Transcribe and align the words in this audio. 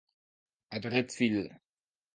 A 0.75 0.77
dret 0.83 1.09
fil. 1.17 1.39